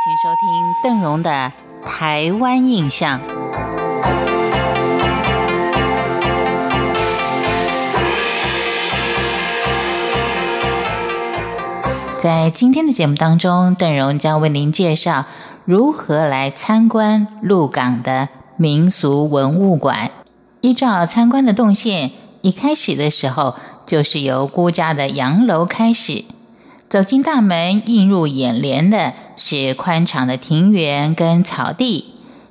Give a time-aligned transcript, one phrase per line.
[0.00, 1.52] 请收听邓荣的
[1.84, 3.18] 《台湾印象》。
[12.16, 15.24] 在今天的节目当中，邓荣将为您介绍
[15.64, 20.12] 如何来参观鹿港的民俗文物馆。
[20.60, 22.12] 依照参观的动线，
[22.42, 26.24] 一开始的时候就是由孤家的洋楼开始。
[26.88, 32.04] 走进大门，映入眼帘的是宽敞的庭园跟草地，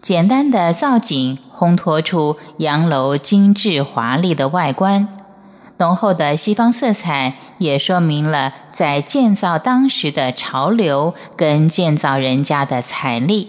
[0.00, 5.08] 简单的造景烘托出洋楼精致华丽的外观。
[5.78, 13.48] 浓厚的西方色彩也说明了在建造当时的潮流跟建造人家的财力。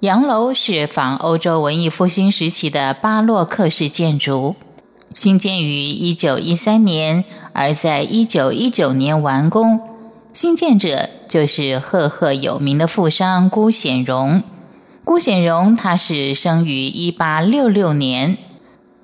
[0.00, 4.54] 洋楼是仿欧洲文艺复兴时期的巴洛克式建筑，
[5.14, 9.80] 兴建于一九一三年，而在一九一九年完工。
[10.34, 14.42] 新建者就是赫赫有名的富商辜显荣。
[15.04, 18.38] 辜显荣他是生于一八六六年，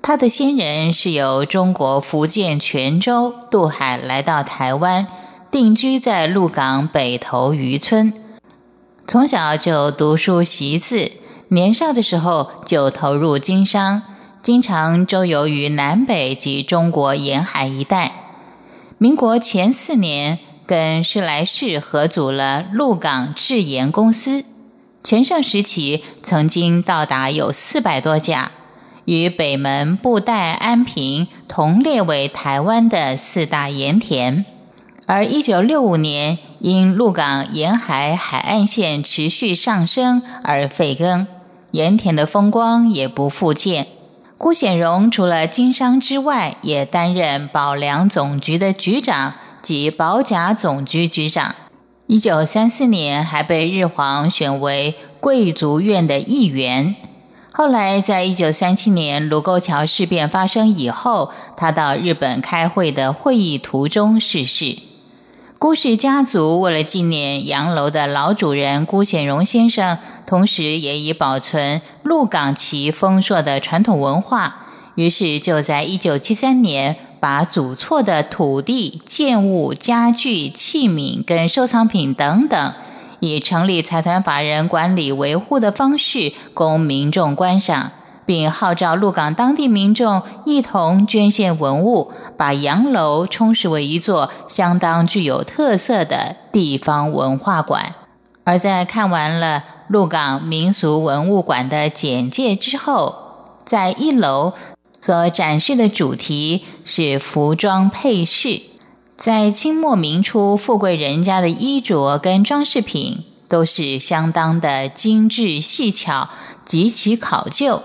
[0.01, 5.07] 他的先人是由中国福建泉州渡海来到台湾，
[5.49, 8.13] 定居在鹿港北头渔村。
[9.07, 11.11] 从小就读书习字，
[11.49, 14.01] 年少的时候就投入经商，
[14.41, 18.11] 经常周游于南北及中国沿海一带。
[18.97, 20.39] 民国前四年。
[20.65, 24.43] 跟施来世合组了鹿港制盐公司，
[25.03, 28.51] 全盛时期曾经到达有四百多家，
[29.05, 34.45] 与北门、布袋、安平同列为台湾的四大盐田。
[35.05, 41.27] 而一九六五年，因鹿港沿海海岸线持续上升而废耕，
[41.71, 43.87] 盐田的风光也不复见。
[44.37, 49.33] 辜显荣除了经商之外，也担任保粮总局的局长。
[49.63, 51.55] 及保甲总局局长，
[52.05, 56.93] 一九三四年还被日皇选为贵族院的议员。
[57.53, 64.79] 后来，在一九三七年卢沟桥事变发生以后，他到日本开会的会议途中逝世。
[65.57, 74.65] 辜氏家族为了纪念洋楼的老主人辜显荣先生，同时也以保存鹿港旗丰硕的传统文化，
[74.95, 76.97] 于是就在一九七三年。
[77.23, 82.73] 把祖厝的土地、建物、家具、器皿跟收藏品等等，
[83.21, 87.91] 以成立财团法人管理维护的方式供民众观赏，
[88.25, 97.95] 并号召鹿港当地民众一同捐献文物，把洋楼充实为一座相当具有特色的地方文化馆。
[98.43, 103.15] 而在看完了鹿港民俗文物馆的简介之后，
[103.63, 104.51] 在一楼。
[105.05, 108.61] 所展示的主题是服装配饰，
[109.17, 116.29] 在清末明初，富贵人家的衣着跟装饰品都是相当的精致细巧，
[116.63, 117.83] 极其考究。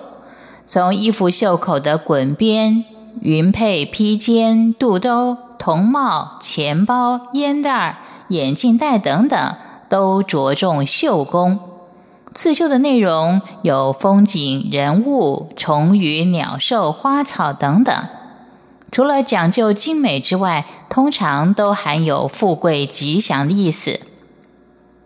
[0.64, 2.84] 从衣服袖口的滚边、
[3.22, 7.98] 云佩披肩、肚兜、铜帽、钱包、烟袋、
[8.28, 9.56] 眼镜袋等等，
[9.88, 11.58] 都着重绣工。
[12.38, 17.93] 刺绣的内容有风景、人物、虫鱼、鸟兽、花草等等。
[18.93, 23.98] 除了讲究精美之外，通常都含有富贵吉祥的意思。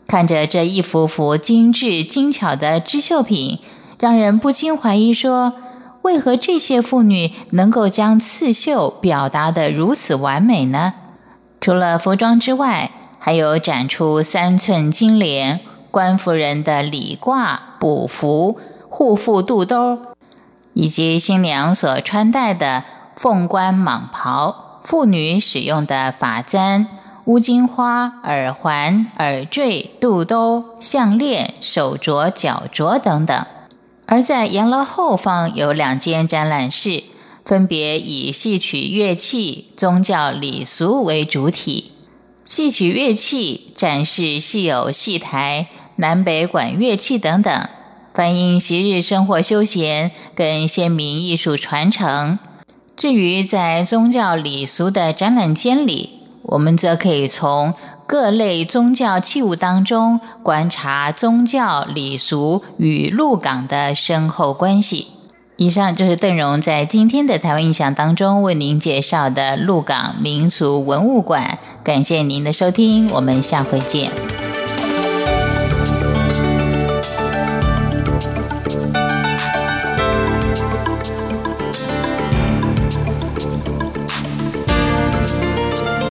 [0.06, 3.60] 看着这一幅幅精致精巧的织绣品，
[3.98, 5.54] 让人不禁怀疑：说
[6.02, 10.92] 为何这些妇女能够将刺绣表达得如此完美呢？
[11.62, 15.60] 除了服装之外，还有展出三寸金莲。
[15.92, 18.58] 官夫人的礼褂、补服、
[18.88, 19.98] 护妇肚兜，
[20.72, 22.82] 以及新娘所穿戴的
[23.14, 26.86] 凤冠蟒袍，妇女使用的发簪、
[27.26, 33.46] 乌金花、耳环、耳坠、肚兜、项链、手镯、脚镯等等。
[34.06, 37.04] 而在洋楼后方有两间展览室，
[37.44, 41.92] 分别以戏曲乐器、宗教礼俗为主体。
[42.44, 45.68] 戏曲乐器展示戏有戏台。
[45.96, 47.68] 南北管乐器等等，
[48.14, 52.38] 反映昔日生活休闲跟先民艺术传承。
[52.96, 56.10] 至于在宗教礼俗的展览间里，
[56.42, 57.74] 我们则可以从
[58.06, 65.06] 各类宗教器物当中观察宗教礼俗与鹿港的深厚关系。
[65.56, 71.58] 以上就是邓荣在今天的台湾印象当中为您介绍的鹿港民俗文物馆。
[71.84, 74.41] 感谢您的收听，我们下回见。